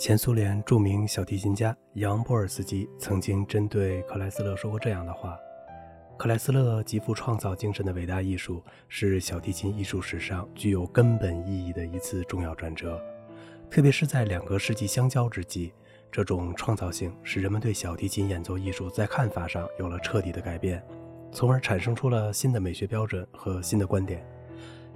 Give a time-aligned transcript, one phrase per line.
[0.00, 5.38] 前苏联著名小提琴家扬波尔斯基曾经针对克莱斯勒说过这样的话
[6.16, 12.98] ：“克莱斯勒极富创造精神的伟大艺术，是小提琴艺术史上具有根本意义的一次重要转折。
[13.70, 15.70] 特别是在两个世纪相交之际，
[16.10, 20.82] 这种创造性使人们对小提琴演奏艺术在看法上有了彻底的改变，
[21.30, 24.26] 从而产生出了新的美学标准和新的观点。”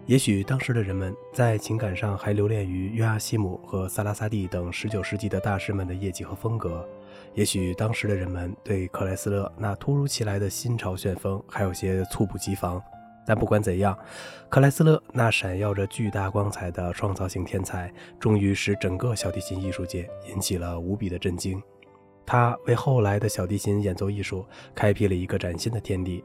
[0.07, 6.86] 也许当时的人们在情感上还留恋于约阿希姆和萨拉萨蒂等19世纪的大师们的业绩和风格，
[7.32, 12.82] 也许当时的人们对克莱斯勒那突如其来的新潮旋风还有些猝不及防。
[13.27, 13.99] 但不管怎样，
[14.50, 21.63] 克莱斯勒那闪耀着巨大光彩的创造性天才，终于使整个小提琴艺术界引起了无比的震惊。
[22.27, 24.44] 他为后来的小提琴演奏艺术
[24.75, 26.22] 开辟了一个崭新的天地。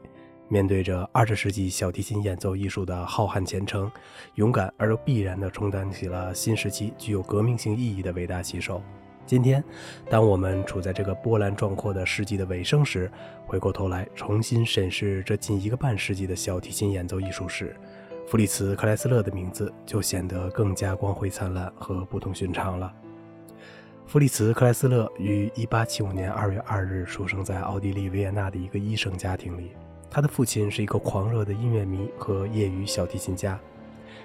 [0.52, 3.88] 面对着二十世纪小提琴演奏艺术的浩瀚前程，
[4.34, 8.82] 勇敢而又必然地充当起了新时期具有革命性意义的伟大旗手。
[9.24, 9.62] 今天，
[10.08, 13.08] 当我们处在这个波澜壮阔的世纪的尾声时，
[13.46, 17.76] 回过头来重新审视这近一个半世纪的小提琴演奏艺术史，
[18.26, 22.92] 弗里茨·克莱斯勒的名字就显得更加光辉灿烂和不同寻常了。
[24.04, 29.70] 弗里茨·克莱斯勒于1875年2月2日出生在奥地利维也纳的一个医生家庭里。
[30.10, 33.58] 他的父亲是一个狂热的音乐迷和业余小提琴家，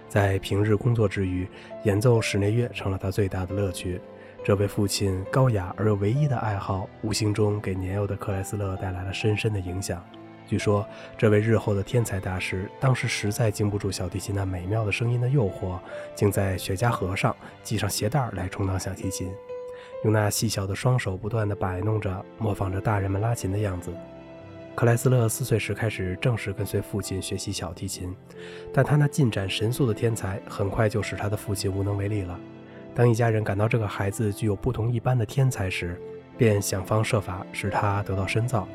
[0.09, 1.47] 在平日工作之余，
[1.83, 4.01] 演奏室内乐成了他最大的乐趣。
[4.43, 10.03] 这位父亲高雅而又唯一的爱好，无形中给年幼的克莱斯勒带来了深深的影响。
[10.47, 10.85] 据说，
[11.17, 15.79] 这位日后的天才大师当时实在经不住小提琴那美妙的声音的诱惑，
[16.15, 19.31] 竟在雪茄盒上系上鞋带来充当小提琴，
[20.03, 23.91] 用那细小的双手不断地摆弄着，模仿着大人们拉琴的样子。
[24.75, 28.13] 克莱斯勒四岁时开始正式跟随父亲学习小提琴，
[28.73, 32.37] 但他那进展神速的天才很快就使他的父亲无能为力了。
[32.93, 35.97] 当一家人感到这个孩子具有不同一般的天才时，
[36.37, 38.67] 便想方设法使他得到深造。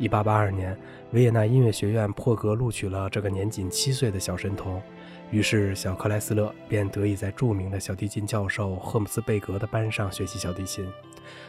[0.00, 0.76] 1882年，
[1.12, 4.82] 维也纳音乐学院破格录取了这个年仅七岁的小神童，
[5.30, 10.86] 于是小克莱斯勒便得以在著名的小提琴教授赫姆斯贝格的班上学习小提琴。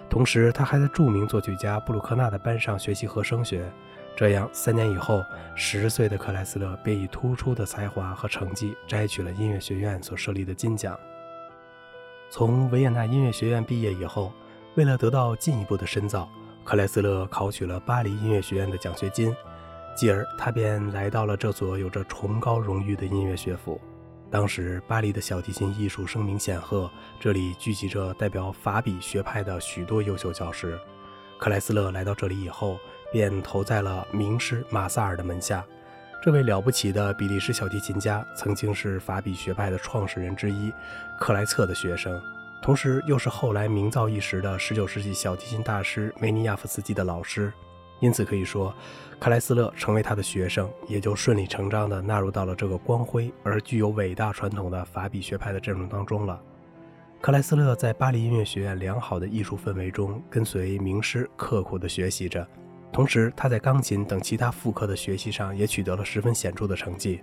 [0.09, 3.69] 同时，他还在著名作曲家布鲁克纳的班上学习和声学。
[4.17, 5.23] 这样，三年以后，
[5.53, 10.99] 十岁的克莱斯勒便以突出的才华和成绩摘取了音乐学院所设立的金奖。
[12.27, 14.33] 从维也纳音乐学院毕业以后，
[14.73, 16.27] 为了得到进一步的深造，
[16.63, 19.31] 克莱斯勒考取了巴黎音乐学院的奖学金。
[19.95, 23.79] 继而，他便来到了这所有着崇高荣誉的音乐学府。
[24.31, 26.89] 当时，巴黎的小提琴艺术声名显赫，
[27.19, 30.75] 这里聚集着代表法比学派的许多优秀教师。
[31.37, 32.79] 克莱斯勒来到这里以后，
[33.11, 35.65] 便投在了名师马萨尔的门下。
[36.23, 40.73] 这位了不起的比利时小提琴家，曾经是法比学派的创始人之一
[41.19, 42.19] 克莱策的学生，
[42.61, 47.53] 同时又是后来名噪一时的19世纪小提琴大师梅尼亚夫斯基的老师。
[47.99, 48.71] 因此可以说，
[49.19, 56.39] 克莱斯勒成为他的学生，也就顺理成章地纳入到了这个光辉而具有伟大传统的法比学派的阵容当中了。
[57.19, 62.47] 克莱斯勒在巴黎音乐学院良好的艺术氛围中，跟随名师刻苦地学习着，
[62.91, 67.21] 同时他在钢琴等其他副科的学习上也取得了十分显著的成绩，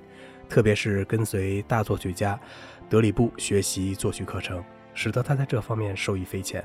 [0.49, 2.39] 特别是跟随大作曲家
[2.89, 6.65] 德里布学习作曲课程，使得他在这方面受益匪浅。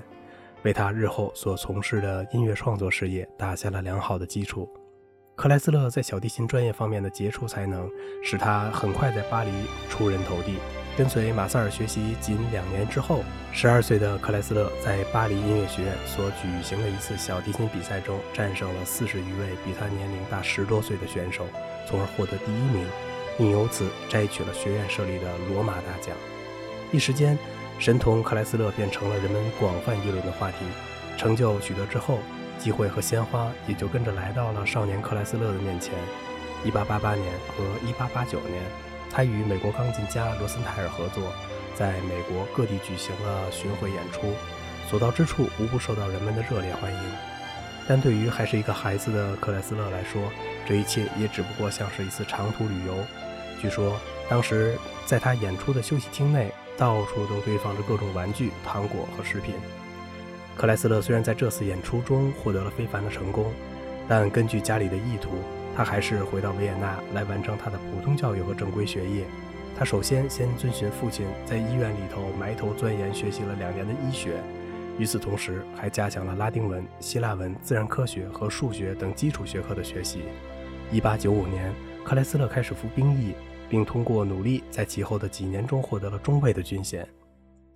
[0.64, 4.70] 为他日后所从事的音乐创作事业打下了良好的基础。
[5.36, 7.90] 克莱斯勒在小提琴专业方面的杰出才能，
[8.22, 9.52] 使他很快在巴黎
[9.90, 10.58] 出人头地。
[11.00, 13.24] 跟随马萨尔学习仅两年之后，
[13.54, 21.46] 十二岁的克莱斯勒在巴黎音乐学院所举行的一次小提琴比赛中，战胜了四十余位比他年龄大十多岁的选手，
[21.88, 22.86] 从而获得第一名，
[23.38, 26.14] 并由此摘取了学院设立的罗马大奖。
[26.92, 27.40] 一时间。
[27.80, 30.58] 神童克莱斯勒便成了人们广泛议论的话题。
[31.18, 32.20] 成就取得之后，
[32.58, 35.94] 机会和鲜花也就跟着来到了少年克莱斯勒的面前。
[36.66, 38.62] 1888年和1889年，
[39.12, 41.34] 他与美国钢琴家罗森泰尔合作，
[41.76, 44.34] 在美国各地举行了巡回演出，
[44.90, 47.00] 所到之处无不受到人们的热烈欢迎。
[47.88, 50.22] 但对于还是一个孩子的克莱斯勒来说，
[50.68, 52.94] 这一切也只不过像是一次长途旅游。
[53.62, 56.52] 据说，当时在他演出的休息厅内。
[56.80, 59.54] 到处都堆放着各种玩具、糖果和食品。
[60.56, 63.52] 克莱斯勒虽然在这次演出中获得了非凡的成功，
[64.08, 65.44] 但根据家里的意图，
[65.80, 69.24] 他还是回到维也纳来完成他的普通教育和正规学业。
[69.78, 74.44] 他首先先遵循父亲，在医院里头埋头钻研学习了两年的医学，
[74.98, 80.24] 与此同时还加强了拉丁文、希腊文、自然科学和数学等基础学科的学习。
[80.92, 81.74] 1895年，
[82.04, 83.34] 克莱斯勒开始服兵役。
[83.70, 87.08] 并通过努力，在其后的几年中获得了中尉的军衔。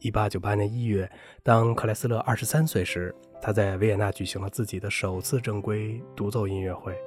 [0.02, 1.12] 1898年1月，
[1.44, 6.98] 当克莱斯勒23岁时，他在维也纳举行了自己的首次正规独奏音乐会。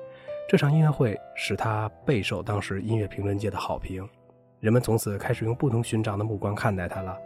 [0.49, 4.09] 这场音乐会使他备受当时音乐评论界的好评，
[4.61, 7.19] 人们从此开始用不同寻常的目光看待他了。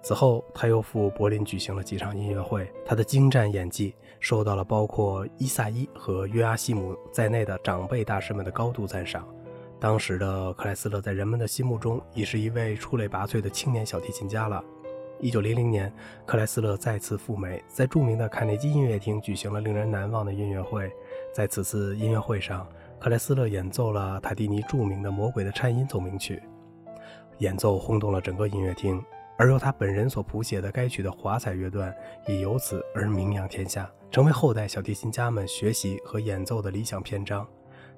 [0.00, 9.28] 此后，他又赴柏林举行了几场音乐会，他的精湛演技受到了包括伊萨伊和约阿希姆在内的长辈大师们的高度赞赏。
[9.78, 14.64] 当时的克莱斯勒在人们的心目中已是一位出类拔萃的青年小提琴家了。
[15.20, 15.92] 一九零零年，
[16.24, 20.90] 克莱斯勒再次赴美，在著名的卡内基音乐厅举行了令人难忘的音乐会。
[21.34, 22.64] 在此次音乐会上，
[23.00, 26.40] 克莱斯勒演奏了塔蒂尼著名的《魔鬼的颤音》奏鸣曲，
[27.38, 29.04] 演奏轰动了整个音乐厅。
[29.36, 31.92] 而由他本人所谱写的该曲的华彩乐段
[32.28, 37.44] 也由此而名扬天下，成为后代小提琴家们学习和演奏的理想篇章。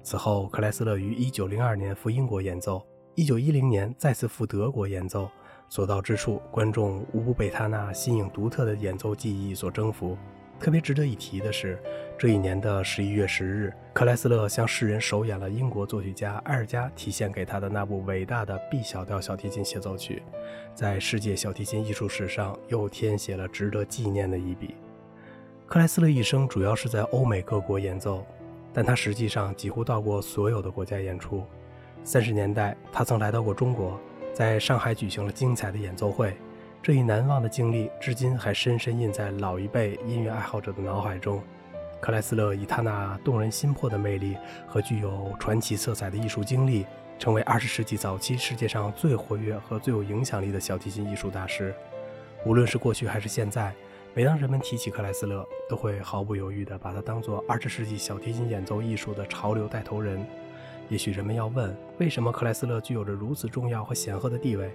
[0.01, 2.83] 此后，克莱斯勒于1902年赴英国演奏
[3.17, 5.29] ，1910年再次赴德国演奏。
[5.69, 10.17] 所到之处，观众无不被他那新颖独特的演奏技艺所征服。
[10.59, 11.79] 特别值得一提的是，
[12.19, 20.23] 这一年的十一月十日，克莱斯勒向世人首演了英国作曲家埃尔加提献给他的那部伟大的 B 小调小提琴协奏曲，
[20.73, 24.73] 在世界小提琴艺术史上又添写了值得纪念的一笔。
[25.67, 28.25] 克莱斯勒一生主要是在欧美各国演奏，
[28.73, 31.45] 但他实际上几乎到过所有的国家演出。
[32.03, 33.99] 三十年代，他曾来到过中国，
[34.33, 36.35] 在上海举行了精彩的演奏会。
[36.81, 41.43] 这一难忘的经历，至今还深深印在老一辈音乐爱好者的脑海中。
[41.99, 46.85] 克莱斯勒以他那动人心魄的魅力和具有传奇色彩的艺术经历，
[47.17, 51.73] 成为二十世纪早期世界上最活跃和最有影响力的小提琴艺术大师。
[52.45, 53.73] 无论是过去还是现在，
[54.13, 60.25] 每当人们提起克莱斯勒，都会毫不犹豫地把他当作二十世纪小提琴演奏艺术的潮流带头人。
[60.89, 64.71] 也许人们要问，为什么克莱斯勒具有着如此重要和显赫的地位？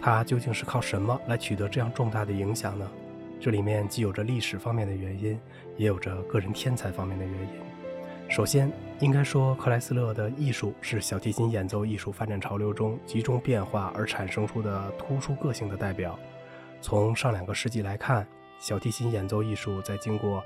[0.00, 2.90] 他究竟是靠什么来取得这样重大的影响呢？
[3.40, 5.38] 这里面既有着历史方面的原因，
[5.76, 7.48] 也有着个人天才方面的原因。
[8.28, 16.18] 首先，应该说克莱斯勒的艺术是小提琴演奏艺术发展潮流中集中变化而产生出的突出个性的代表。
[16.80, 18.26] 从上两个世纪来看，
[18.58, 20.42] 小提琴演奏艺术在经过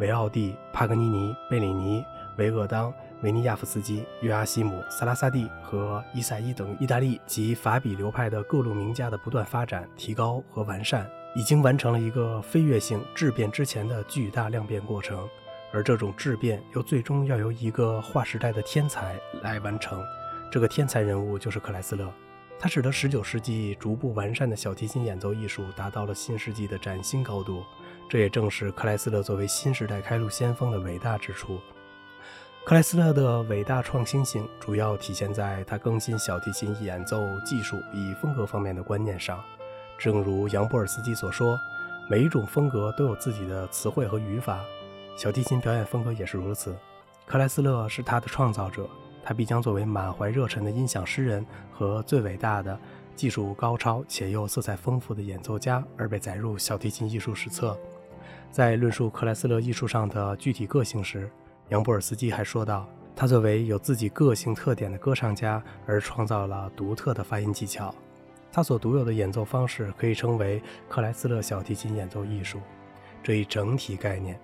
[0.00, 2.02] 维奥蒂、帕格尼尼、贝里尼、
[2.36, 2.92] 维厄当。
[3.22, 11.06] 维尼亚夫斯基、约阿希姆、萨拉萨蒂和伊赛伊等意大利及法比流派的各路名家的不断发展、提高和完善，
[11.36, 15.28] 已经完成了一个飞跃性质变之前的巨大量变过程。
[15.72, 20.02] 而这种质变又最终要由一个划时代的天才来完成。
[20.50, 22.12] 这个天才人物就是克莱斯勒，
[22.58, 27.62] 他使得19世纪逐步完善的小提琴演奏艺术达到了新世纪的崭新高度。
[28.08, 31.60] 这也正是克莱斯勒作为新时代开路先锋的伟大之处。
[32.62, 39.42] 克莱斯勒的伟大创新性主要体现在他更新小提琴演奏技术与风格方面的观念上。
[39.98, 41.58] 正如杨波尔斯基所说
[42.08, 44.60] ：“每一种风格都有自己的词汇和语法，
[45.16, 46.76] 小提琴表演风格也是如此。”
[47.26, 48.88] 克莱斯勒是他的创造者，
[49.24, 52.78] 他必将作为满怀热忱的音响诗人和最伟大的、
[53.16, 57.76] 技术高超且又色彩丰富的演奏家而被载入小提琴艺术史册。
[58.50, 61.30] 在论述克莱斯勒艺术上的具体个性时，
[61.70, 67.94] 杨布尔斯基还说道：“他作为有自己个性特点的歌唱家，而创造了独特的发音技巧。
[68.52, 72.58] 他所独有的演奏方式可以称为克莱斯勒小提琴演奏艺术
[73.22, 74.38] 这一整体概念。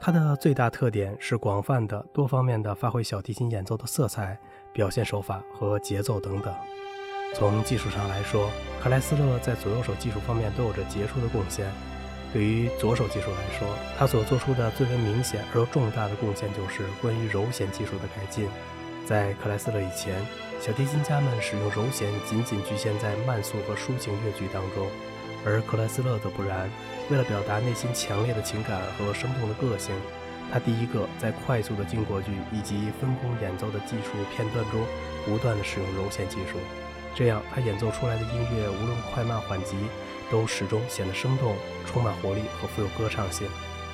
[0.00, 4.36] 它的最大特点是广泛的、多方面的发挥小提琴演奏的色彩、
[4.72, 6.52] 表现手法和节奏等等。
[7.34, 8.50] 从技术上来说，
[8.82, 11.70] 克莱斯勒在左右手技术方面都有着杰出的贡献。”
[12.34, 18.48] 对于左手技术来说，他所做出的最为明显而又重大的贡献就是关于柔弦技术的改进。
[19.06, 20.20] 在克莱斯勒以前，
[20.60, 24.88] 小提琴家们使用柔弦仅仅局限在慢速和抒情乐句当中，
[25.46, 26.68] 而克莱斯勒则不然。
[27.08, 29.94] 为了表达内心强烈的情感和生动的个性，
[30.50, 34.82] 他第一个在快速的经过句以及分工演奏的技术片段中
[35.24, 36.58] 不断地使用柔弦技术，
[37.14, 39.76] 这样他演奏出来的音乐无论快慢缓急。
[40.34, 41.54] 都始终显得生动、
[41.86, 43.46] 充满活力和富有歌唱性。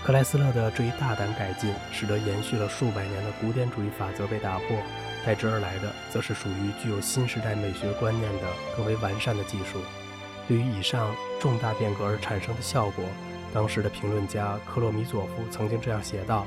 [0.03, 4.79] 克莱斯勒的这一大胆改进，使得延续了数百年的古典主义法则被打破，
[5.23, 9.81] 代之而来的，则是属于具有新时代美学观念的更为完善的技术。
[10.49, 13.05] 对于以上重大变革而产生的效果，
[13.53, 16.47] 当时的评论家克洛米佐夫曾经这样写道：“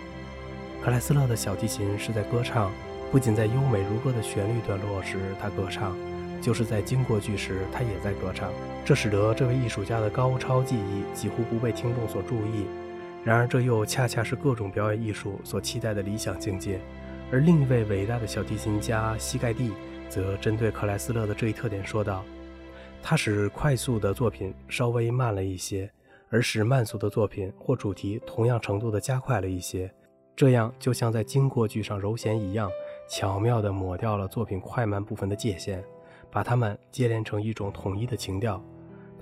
[0.83, 2.71] 克莱斯勒的小提琴是在歌唱，
[3.11, 5.95] 不仅在优美如歌的旋律段落时他歌唱。”
[6.41, 8.51] 就是在经过句时，他也在歌唱，
[8.85, 12.65] 这使得这位艺术家的高超技艺几乎不被听众所注意。
[13.23, 16.79] 然而，这又恰恰是各种表演艺术所期待的理想境界。
[17.31, 19.71] 而另一位伟大的小提琴家西盖蒂
[20.09, 22.25] 则针对克莱斯勒的这一特点说道
[23.01, 25.89] ：“他使快速的作品稍微慢了一些，
[26.29, 29.89] 而使慢速的作品或主题同样程度的加快了一些。
[30.35, 32.69] 这样就像在经过句上揉弦一样，
[33.09, 35.81] 巧妙地抹掉了作品快慢部分的界限，
[36.29, 38.61] 把它们接连成一种统一的情调。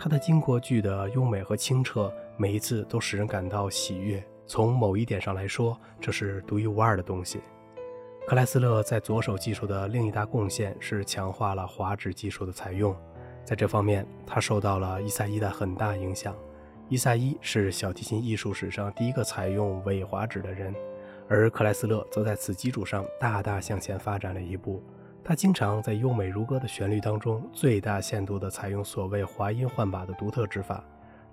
[0.04, 4.22] 它的经过句的优美和清澈，每一次都使人感到喜悦。
[4.48, 7.40] 从某一点上来说，这是独一无二的东西。
[8.26, 12.98] 克莱斯勒在左手技术的另一大贡献是强化了滑指技术的采用。
[13.46, 16.36] 在这方面，他受到了伊萨伊的很大影响。
[16.90, 20.74] 伊萨伊是小提琴艺术史上第一个采用伪滑指的人。
[21.30, 24.84] 而克莱斯勒则在此基础上大大向前发展了一步。
[25.24, 30.84] 他经常在优美如歌的旋律当中最大限度地采用所谓滑音换把的独特指法。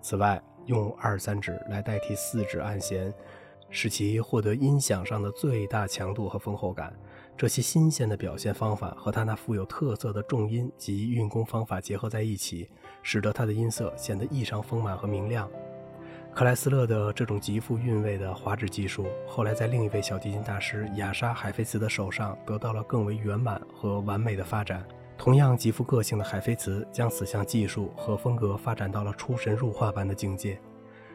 [0.01, 3.13] 此外，用二三指来代替四指按弦，
[3.71, 6.95] 使其获得音响上的最大强度和丰厚感。
[7.37, 12.69] 这些新鲜的表现方法和他那富有特色的重音及运弓方法结合在一起，
[13.03, 15.49] 使得他的音色显得异常丰满和明亮。
[16.39, 24.87] 克莱斯勒的这种极富韵味的滑指技术，后来在另一位小提琴大师雅莎·海菲茨的手上得到了更为圆满和完美的发展。
[25.17, 30.61] 同样极富个性的海菲茨将此项技术和风格发展到了出神入化般的境界。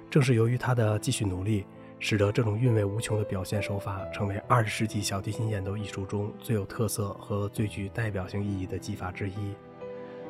[0.09, 1.65] 正是由于他的继续努力，
[1.99, 9.55] 使得这种韵味无穷的表现手法成为二十世纪小提琴演奏艺术中最有特色和最具代表性意义的技法之一。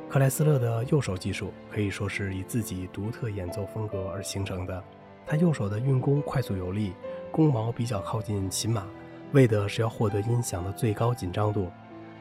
[0.10, 4.84] 克莱斯勒的右手技术可以说是以自己独特演奏风格而形成的。
[5.26, 6.94] 他右手的运弓快速有力，
[7.32, 8.86] 弓毛比较靠近琴码，
[9.32, 11.72] 为的是要获得音响的最高紧张度。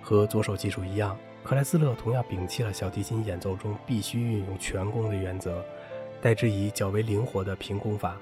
[0.00, 5.62] 和左手技术一样，克莱斯勒同样摒弃了小提琴演奏中必须运用全弓的原则，
[6.20, 8.16] 代之以较为灵活的平弓法。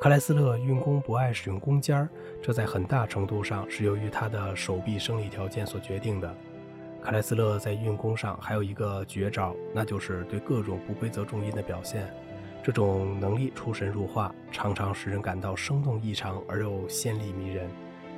[0.00, 2.08] 克莱斯勒运弓不爱使用弓尖儿，
[2.40, 6.32] 这在很大程度上是由于他的手臂生理条件所决定的。
[7.00, 12.12] 克莱斯勒在运弓上还有一个绝招，那就是对各种不规则重音的表现。
[12.62, 17.70] 这种能力出神入化，常常使人感到生动异常而又鲜丽迷人。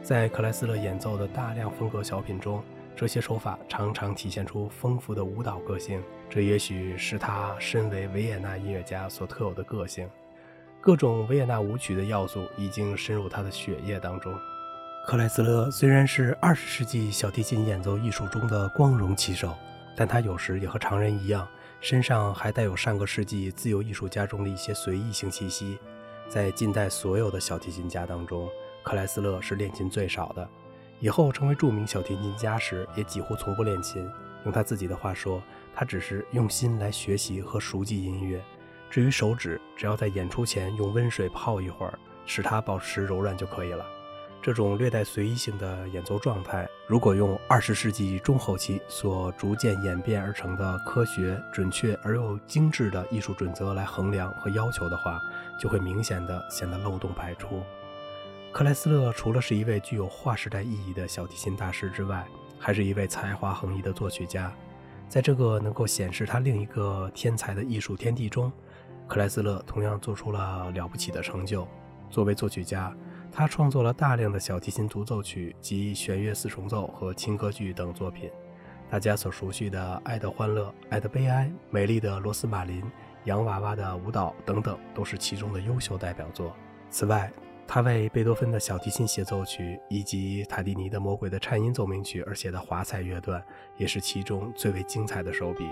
[0.02, 2.62] 在克莱斯勒演奏的大量风格小品中，
[2.96, 6.02] 这些手法常常体现出丰富的舞蹈个性。
[6.28, 10.08] 这也许是他身为维也纳音乐家所特有的个性。
[10.80, 14.34] 各种维也纳舞曲的要素已经深入他的血液当中。
[15.06, 19.56] 克莱斯勒虽然是二十世纪小提琴演奏艺术中的光荣旗手，
[19.96, 21.48] 但他有时也和常人一样，
[21.80, 25.78] 身上还带有上个世纪自由艺术家中的一些随意性气息。
[26.28, 28.48] 在近代所有的小提琴家当中，
[28.84, 30.48] 克莱斯勒是练琴最少的。
[31.00, 34.08] 以后成为著名小提琴家时，也几乎从不练琴。
[34.44, 35.42] 用他自己的话说，
[35.74, 38.40] 他只是用心来学习和熟记音乐。
[38.90, 43.84] 至于手指，只要在演出前用温水泡一会儿，使它保持柔软就可以了。
[44.42, 55.20] 这种略带随意性的演奏状态，如果用二十世纪中后期所逐渐演变而成的科学、准确而又精致的艺术准则来衡量和要求的话，
[55.58, 57.62] 就会明显的显得漏洞百出。
[58.50, 62.26] 克莱斯勒除了是一位具有划时代意义的小提琴大师之外，
[62.58, 64.50] 还是一位才华横溢的作曲家。
[65.06, 68.50] 在这个能够显示他另一个天才的艺术天地中，
[69.06, 71.68] 克莱斯勒同样做出了了不起的成就。
[72.08, 72.92] 作为作曲家，
[73.32, 78.30] 他创作了大量的小提琴独奏曲及弦乐四重奏和轻歌剧等作品。
[78.90, 82.82] 大家所熟悉的《爱的欢乐》《爱的悲哀》《美丽的罗斯玛琳》
[83.24, 86.54] 《洋娃娃的舞蹈》等等，都是其中的优秀代表作。
[86.90, 87.30] 此外，
[87.68, 93.40] 他为贝多芬的小提琴协奏曲以及塔蒂尼的《魔鬼的颤音奏鸣曲》而写的华彩乐段，
[93.76, 95.68] 也是其中最为精彩的手笔。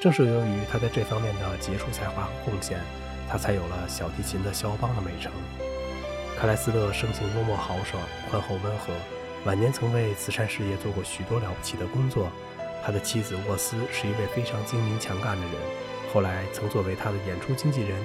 [0.00, 2.80] 正是由于他在这方面的杰出才华和贡献，
[3.28, 5.30] 他才有了小提琴的肖邦的美称。
[6.38, 8.92] 克莱斯勒生性幽默豪爽、宽厚温和，
[9.44, 12.28] 晚年曾为慈善事业做过许多了不起的工作。
[12.84, 15.54] 他的妻子沃斯是一位非常精明强干的人，
[16.12, 17.98] 后来曾作为他的演出经纪人。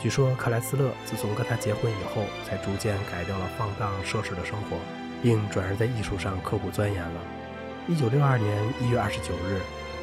[0.00, 4.76] 据说克莱斯勒自从跟他结婚以后，才逐渐改掉了放荡奢侈的生活，
[5.22, 7.20] 并转而在艺术上刻苦钻研了。
[7.88, 9.60] 一九六二年一月二十九日，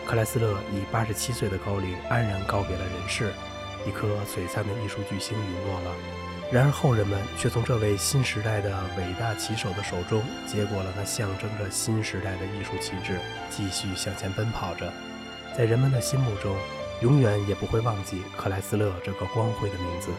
[0.07, 3.31] 克莱斯勒以八十七岁的高龄安然告别了人世，
[3.85, 5.91] 一颗璀璨的艺术巨星陨落了。
[6.51, 13.19] 然而后人们却从这位新时代的伟大棋手的手中接过了那象征着新时代的艺术旗帜，
[13.51, 14.91] 继续向前奔跑着。
[15.55, 16.55] 在人们的心目中，
[17.01, 20.09] 永远也不会忘记克莱斯勒这个光辉的名字。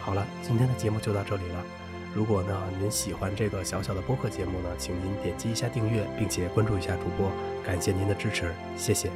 [0.00, 1.64] 好了，今天的节目就到这里了。
[2.14, 7.28] 如果呢您喜欢这个小小的播客节目呢，请您点击一下订阅，并且关注一下主播，
[7.64, 9.10] 感谢您的支持，谢谢。